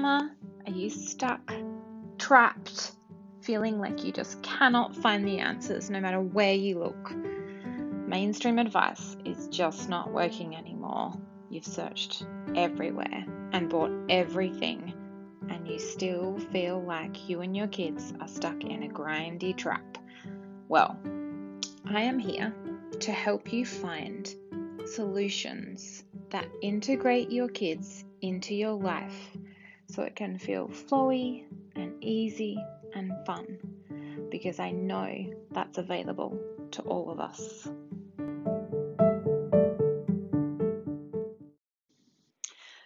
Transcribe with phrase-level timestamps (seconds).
[0.00, 0.34] mama?
[0.66, 1.52] Are you stuck,
[2.16, 2.92] trapped,
[3.42, 7.14] feeling like you just cannot find the answers no matter where you look?
[8.06, 11.12] Mainstream advice is just not working anymore.
[11.50, 12.24] You've searched
[12.56, 14.94] everywhere and bought everything,
[15.50, 19.98] and you still feel like you and your kids are stuck in a grindy trap.
[20.68, 20.98] Well,
[21.84, 22.54] I am here
[23.00, 24.34] to help you find
[24.86, 29.36] solutions that integrate your kids into your life
[29.92, 31.44] so it can feel flowy
[31.76, 32.56] and easy
[32.94, 33.58] and fun
[34.30, 36.38] because I know that's available
[36.72, 37.68] to all of us.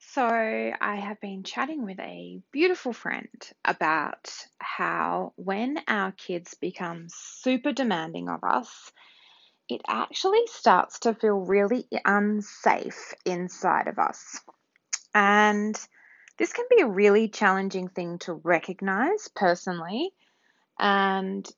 [0.00, 3.28] So, I have been chatting with a beautiful friend
[3.64, 8.90] about how when our kids become super demanding of us,
[9.68, 14.40] it actually starts to feel really unsafe inside of us.
[15.14, 15.78] And
[16.38, 20.12] this can be a really challenging thing to recognize personally.
[20.78, 21.48] And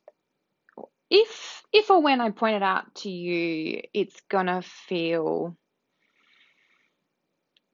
[1.10, 5.56] if if or when I point it out to you, it's gonna feel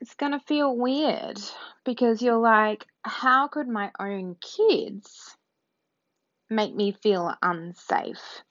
[0.00, 1.38] it's gonna feel weird
[1.84, 5.36] because you're like, how could my own kids
[6.50, 8.42] make me feel unsafe?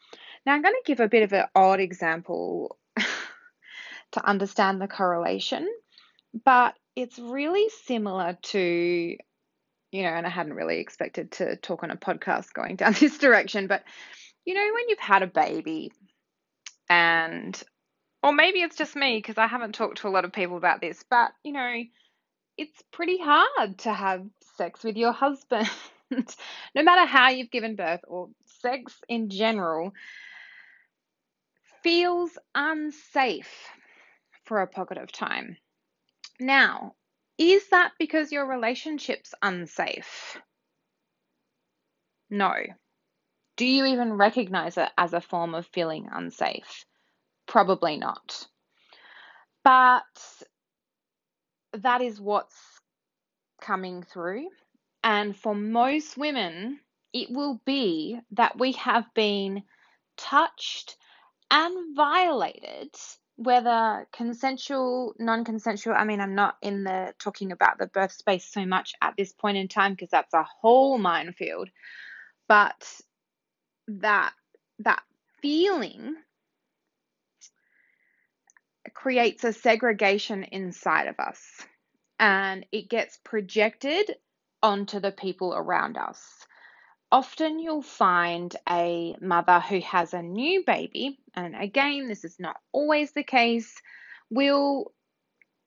[0.45, 2.77] Now I'm gonna give a bit of an odd example
[4.11, 5.67] to understand the correlation,
[6.45, 9.17] but it's really similar to,
[9.91, 13.17] you know, and I hadn't really expected to talk on a podcast going down this
[13.17, 13.83] direction, but
[14.45, 15.91] you know, when you've had a baby
[16.89, 17.61] and,
[18.21, 20.81] or maybe it's just me because I haven't talked to a lot of people about
[20.81, 21.83] this, but you know,
[22.57, 24.25] it's pretty hard to have
[24.57, 25.67] sex with your husband,
[26.11, 28.29] no matter how you've given birth or
[28.61, 29.91] sex in general
[31.83, 33.69] feels unsafe
[34.45, 35.57] for a pocket of time.
[36.39, 36.95] Now,
[37.37, 40.37] is that because your relationship's unsafe?
[42.29, 42.53] No.
[43.57, 46.85] Do you even recognize it as a form of feeling unsafe?
[47.47, 48.47] Probably not.
[49.63, 50.03] But
[51.73, 52.55] that is what's
[53.61, 54.47] coming through.
[55.03, 56.79] And for most women,
[57.13, 59.63] it will be that we have been
[60.17, 60.97] touched
[61.49, 62.93] and violated
[63.37, 68.45] whether consensual, non consensual, I mean, I'm not in the talking about the birth space
[68.51, 71.69] so much at this point in time because that's a whole minefield,
[72.47, 73.01] but
[73.87, 74.33] that
[74.79, 75.03] that
[75.41, 76.15] feeling
[78.93, 81.39] creates a segregation inside of us
[82.19, 84.15] and it gets projected
[84.63, 86.23] onto the people around us
[87.15, 92.57] often you'll find a mother who has a new baby, and again, this is not
[92.73, 93.73] always the case,
[94.29, 94.91] will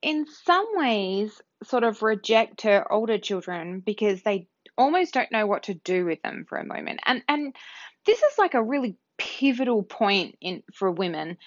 [0.03, 5.63] in some ways sort of reject her older children because they almost don't know what
[5.63, 7.01] to do with them for a moment.
[7.07, 7.57] And and
[8.05, 11.39] this is like a really pivotal point in for women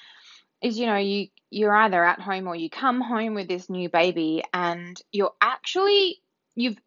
[0.63, 3.88] is you know you you're either at home or you come home with this new
[3.88, 6.23] baby and you're actually
[6.56, 6.78] you've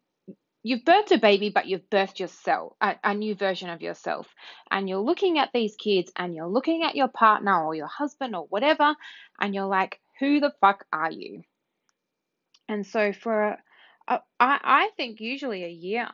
[0.65, 4.27] you've birthed a baby, but you've birthed yourself, a, a, new version of yourself.
[4.71, 8.35] And you're looking at these kids and you're looking at your partner or your husband
[8.35, 8.95] or whatever,
[9.39, 11.43] and you're like, who the fuck are you?
[12.67, 13.59] And so for,
[14.07, 16.09] a, I, I think usually a year,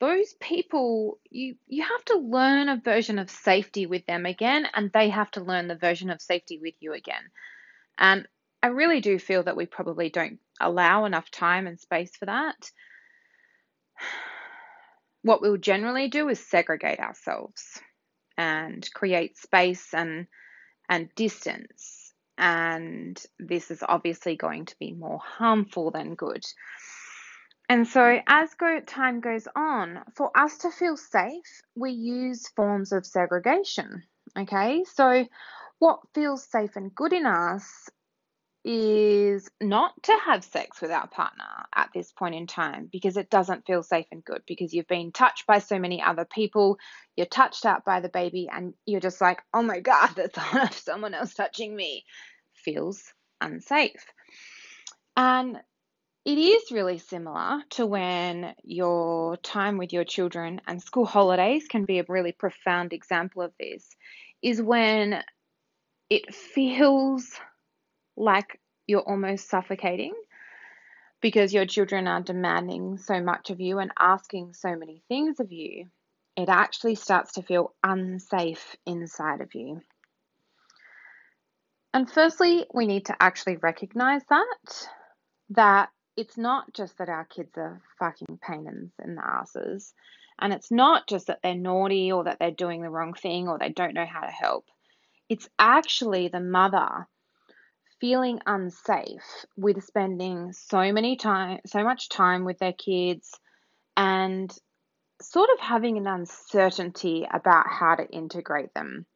[0.00, 4.90] those people, you, you have to learn a version of safety with them again, and
[4.92, 7.24] they have to learn the version of safety with you again.
[7.96, 8.28] And
[8.62, 12.70] I really do feel that we probably don't allow enough time and space for that
[15.22, 17.80] what we'll generally do is segregate ourselves
[18.36, 20.26] and create space and
[20.88, 22.12] and distance.
[22.38, 26.44] And this is obviously going to be more harmful than good.
[27.68, 32.92] And so as go, time goes on for us to feel safe we use forms
[32.92, 34.04] of segregation
[34.36, 34.84] okay?
[34.94, 35.26] So
[35.78, 37.88] what feels safe and good in us
[38.64, 41.44] is not to have sex with our partner
[41.74, 45.12] at this point in time because it doesn't feel safe and good because you've been
[45.12, 46.78] touched by so many other people,
[47.16, 50.70] you're touched out by the baby, and you're just like, oh my God, the thought
[50.70, 52.04] of someone else touching me
[52.52, 53.02] feels
[53.40, 54.04] unsafe.
[55.16, 55.58] And
[56.24, 61.86] it is really similar to when your time with your children and school holidays can
[61.86, 63.88] be a really profound example of this,
[64.42, 65.22] is when
[66.10, 67.30] it feels
[68.18, 70.12] like you're almost suffocating
[71.20, 75.52] because your children are demanding so much of you and asking so many things of
[75.52, 75.86] you,
[76.36, 79.80] it actually starts to feel unsafe inside of you.
[81.92, 84.88] And firstly, we need to actually recognize that
[85.50, 89.94] that it's not just that our kids are fucking pains in the asses,
[90.38, 93.58] and it's not just that they're naughty or that they're doing the wrong thing or
[93.58, 94.66] they don't know how to help.
[95.28, 97.06] It's actually the mother
[98.00, 103.38] feeling unsafe with spending so many time so much time with their kids
[103.96, 104.56] and
[105.20, 109.06] sort of having an uncertainty about how to integrate them.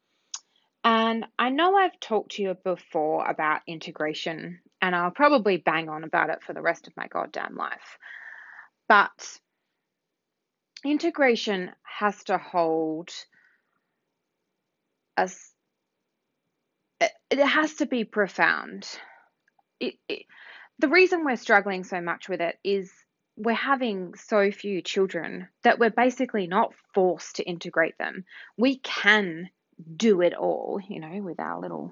[0.83, 6.03] And I know I've talked to you before about integration, and I'll probably bang on
[6.03, 7.97] about it for the rest of my goddamn life.
[8.89, 9.39] But
[10.83, 13.11] integration has to hold
[15.15, 15.29] a
[17.39, 18.87] it has to be profound.
[19.79, 20.25] It, it,
[20.79, 22.91] the reason we're struggling so much with it is
[23.35, 28.25] we're having so few children that we're basically not forced to integrate them.
[28.57, 29.49] We can
[29.95, 31.91] do it all, you know, with our little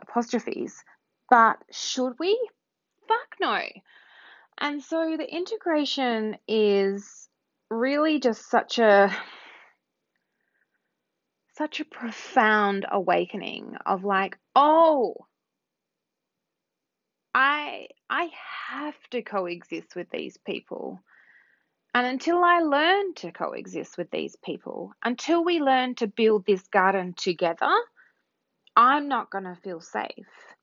[0.00, 0.82] apostrophes.
[1.30, 2.38] But should we?
[3.06, 3.60] Fuck no.
[4.58, 7.28] And so the integration is
[7.70, 9.14] really just such a
[11.58, 15.16] such a profound awakening of like, oh,
[17.34, 18.30] I I
[18.68, 21.00] have to coexist with these people.
[21.94, 26.62] And until I learn to coexist with these people, until we learn to build this
[26.68, 27.74] garden together,
[28.76, 30.54] I'm not going to feel safe.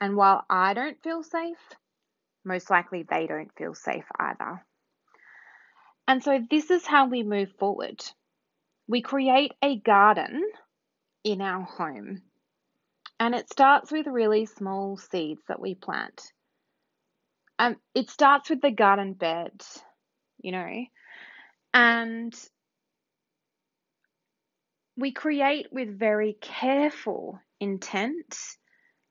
[0.00, 1.58] And while I don't feel safe,
[2.44, 4.64] most likely they don't feel safe either.
[6.08, 8.02] And so this is how we move forward.
[8.90, 10.42] We create a garden
[11.22, 12.22] in our home.
[13.20, 16.20] And it starts with really small seeds that we plant.
[17.60, 19.52] Um, it starts with the garden bed,
[20.40, 20.84] you know,
[21.72, 22.34] and
[24.96, 28.36] we create with very careful intent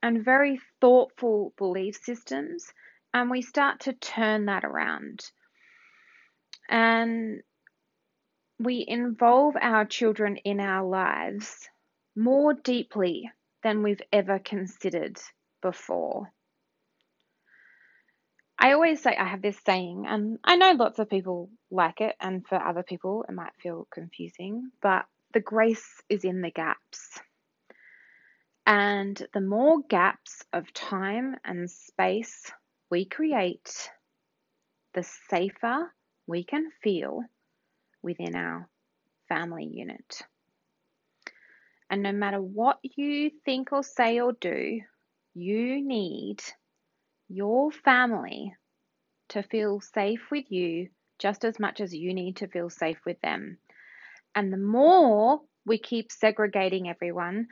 [0.04, 2.66] and very thoughtful belief systems,
[3.14, 5.22] and we start to turn that around.
[6.70, 7.44] And
[8.60, 11.70] we involve our children in our lives
[12.16, 13.32] more deeply
[13.64, 15.18] than we've ever considered
[15.62, 16.32] before.
[18.60, 22.16] I always say I have this saying, and I know lots of people like it,
[22.20, 27.22] and for other people it might feel confusing, but the grace is in the gaps.
[28.68, 32.52] And the more gaps of time and space
[32.92, 33.90] we create,
[34.94, 35.94] the safer
[36.28, 37.22] we can feel
[38.02, 38.68] within our
[39.28, 40.22] family unit.
[41.90, 44.82] And no matter what you think or say or do,
[45.34, 46.42] you need
[47.28, 48.56] your family
[49.30, 53.20] to feel safe with you just as much as you need to feel safe with
[53.22, 53.58] them.
[54.36, 57.48] And the more we keep segregating everyone,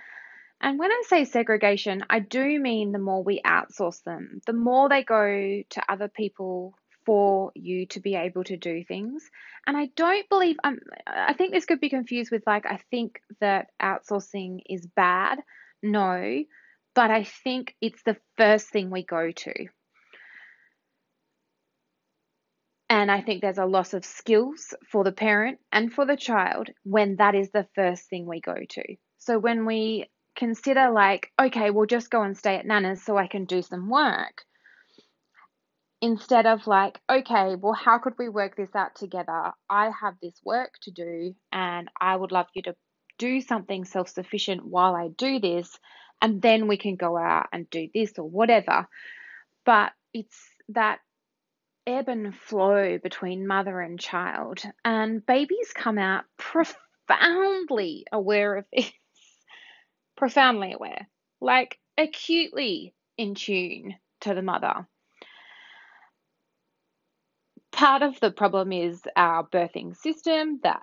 [0.59, 4.89] and when I say segregation, I do mean the more we outsource them, the more
[4.89, 6.73] they go to other people
[7.07, 9.24] for you to be able to do things.
[9.65, 13.21] And I don't believe I'm, I think this could be confused with like I think
[13.39, 15.39] that outsourcing is bad.
[15.81, 16.44] No,
[16.94, 19.54] but I think it's the first thing we go to.
[22.89, 26.69] And I think there's a loss of skills for the parent and for the child
[26.83, 28.95] when that is the first thing we go to.
[29.19, 33.27] So when we consider like, okay, we'll just go and stay at Nana's so I
[33.27, 34.44] can do some work.
[36.01, 39.51] Instead of like, okay, well, how could we work this out together?
[39.69, 42.75] I have this work to do and I would love you to
[43.18, 45.77] do something self sufficient while I do this,
[46.21, 48.87] and then we can go out and do this or whatever.
[49.66, 50.37] But it's
[50.69, 50.99] that
[51.85, 58.92] ebb and flow between mother and child, and babies come out profoundly aware of this
[60.18, 61.07] profoundly aware,
[61.42, 64.87] like acutely in tune to the mother.
[67.77, 70.81] Part of the problem is our birthing system that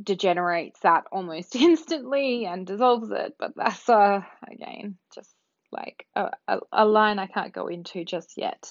[0.00, 5.34] degenerates that almost instantly and dissolves it, but that's uh, again just
[5.72, 8.70] like a, a, a line I can't go into just yet.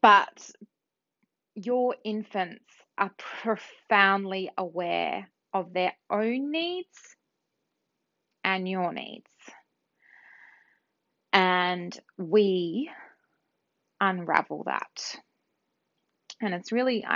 [0.00, 0.52] But
[1.56, 7.16] your infants are profoundly aware of their own needs
[8.44, 9.32] and your needs.
[11.32, 12.88] And we
[14.02, 15.16] unravel that.
[16.42, 17.06] And it's really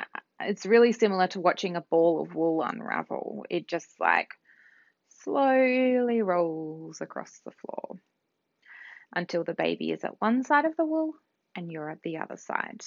[0.41, 3.45] it's really similar to watching a ball of wool unravel.
[3.51, 4.29] It just like
[5.25, 7.99] slowly rolls across the floor
[9.15, 11.15] until the baby is at one side of the wool
[11.57, 12.83] and you're at the other side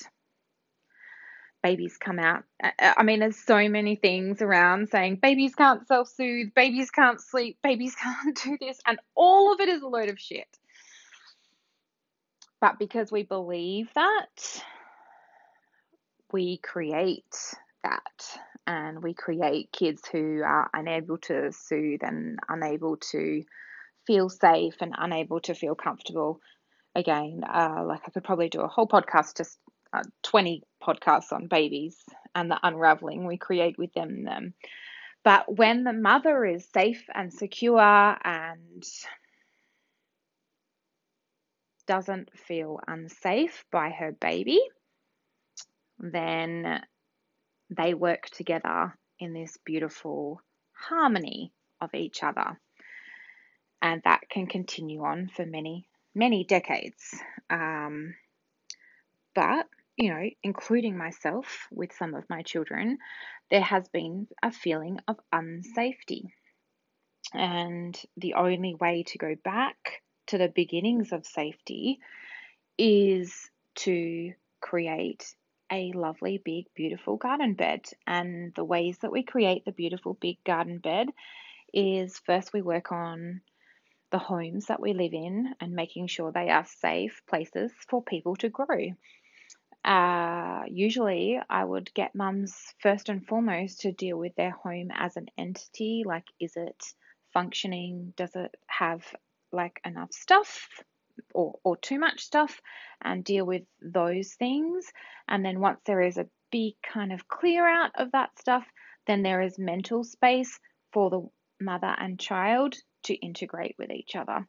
[1.61, 2.43] babies come out.
[2.79, 7.57] I mean, there's so many things around saying babies can't self soothe, babies can't sleep,
[7.63, 10.47] babies can't do this, and all of it is a load of shit.
[12.61, 14.63] But because we believe that,
[16.31, 23.43] we create that and we create kids who are unable to soothe and unable to
[24.05, 26.39] feel safe and unable to feel comfortable.
[26.95, 29.57] Again, uh, like I could probably do a whole podcast, just
[29.93, 31.97] uh, 20 podcasts on babies
[32.35, 34.23] and the unraveling we create with them.
[34.23, 34.53] them.
[35.23, 38.83] But when the mother is safe and secure and
[41.89, 44.61] doesn't feel unsafe by her baby,
[45.97, 46.79] then
[47.75, 50.39] they work together in this beautiful
[50.71, 52.59] harmony of each other.
[53.81, 57.19] And that can continue on for many, many decades.
[57.49, 58.13] Um,
[59.33, 59.65] but,
[59.97, 62.99] you know, including myself with some of my children,
[63.49, 66.33] there has been a feeling of unsafety.
[67.33, 71.99] And the only way to go back to the beginnings of safety
[72.77, 75.35] is to create
[75.71, 77.85] a lovely, big, beautiful garden bed.
[78.07, 81.09] And the ways that we create the beautiful, big garden bed
[81.73, 83.41] is first we work on
[84.11, 88.35] the homes that we live in and making sure they are safe places for people
[88.37, 88.93] to grow.
[89.85, 95.15] Uh, usually, I would get mums first and foremost to deal with their home as
[95.15, 96.83] an entity like, is it
[97.33, 98.13] functioning?
[98.17, 99.03] Does it have
[99.51, 100.67] like enough stuff
[101.33, 102.61] or, or too much stuff
[103.01, 104.85] and deal with those things.
[105.27, 108.65] And then once there is a big kind of clear out of that stuff,
[109.07, 110.59] then there is mental space
[110.91, 111.29] for the
[111.63, 114.45] mother and child to integrate with each other.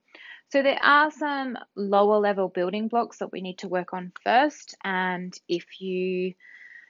[0.51, 4.77] So there are some lower level building blocks that we need to work on first.
[4.83, 6.35] And if you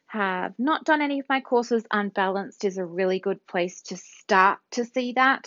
[0.06, 4.58] have not done any of my courses, Unbalanced is a really good place to start
[4.72, 5.46] to see that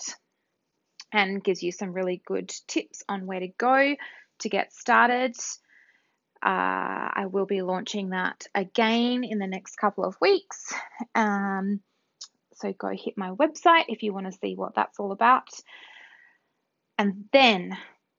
[1.13, 3.96] and gives you some really good tips on where to go
[4.39, 5.36] to get started.
[6.43, 10.74] Uh, I will be launching that again in the next couple of weeks.
[11.15, 11.79] Um,
[12.55, 15.50] so go hit my website if you want to see what that's all about.
[16.98, 17.77] And then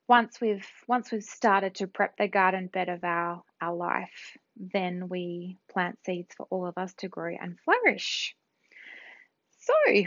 [0.08, 5.08] once we've once we've started to prep the garden bed of our our life, then
[5.08, 8.34] we plant seeds for all of us to grow and flourish.
[9.60, 10.02] So,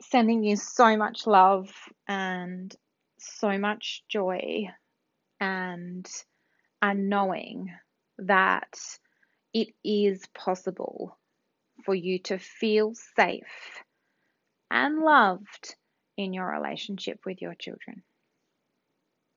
[0.00, 1.70] sending you so much love
[2.08, 2.74] and
[3.18, 4.66] so much joy
[5.40, 6.06] and
[6.82, 7.70] and knowing
[8.18, 8.78] that
[9.52, 11.18] it is possible
[11.84, 13.82] for you to feel safe
[14.70, 15.76] and loved
[16.16, 18.02] in your relationship with your children.